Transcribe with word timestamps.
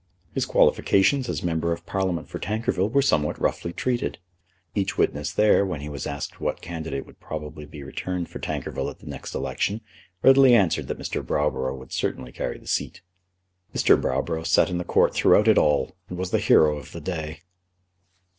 His 0.33 0.47
qualifications 0.47 1.29
as 1.29 1.43
member 1.43 1.71
of 1.71 1.85
Parliament 1.85 2.27
for 2.27 2.39
Tankerville 2.39 2.89
were 2.89 3.03
somewhat 3.03 3.39
roughly 3.39 3.71
treated. 3.71 4.17
Each 4.73 4.97
witness 4.97 5.31
there, 5.31 5.63
when 5.63 5.81
he 5.81 5.89
was 5.89 6.07
asked 6.07 6.41
what 6.41 6.59
candidate 6.59 7.05
would 7.05 7.19
probably 7.19 7.67
be 7.67 7.83
returned 7.83 8.27
for 8.27 8.39
Tankerville 8.39 8.89
at 8.89 8.97
the 8.97 9.05
next 9.05 9.35
election, 9.35 9.81
readily 10.23 10.55
answered 10.55 10.87
that 10.87 10.97
Mr. 10.97 11.21
Browborough 11.23 11.77
would 11.77 11.91
certainly 11.93 12.31
carry 12.31 12.57
the 12.57 12.65
seat. 12.65 13.01
Mr. 13.75 13.95
Browborough 13.95 14.47
sat 14.47 14.71
in 14.71 14.79
the 14.79 14.83
Court 14.83 15.13
throughout 15.13 15.47
it 15.47 15.59
all, 15.59 15.95
and 16.09 16.17
was 16.17 16.31
the 16.31 16.39
hero 16.39 16.77
of 16.79 16.93
the 16.93 16.99
day. 17.01 17.41